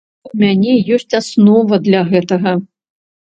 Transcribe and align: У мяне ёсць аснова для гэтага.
У 0.27 0.29
мяне 0.43 0.77
ёсць 0.95 1.17
аснова 1.19 1.79
для 1.87 2.01
гэтага. 2.11 2.57